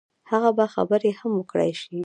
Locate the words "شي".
1.81-1.97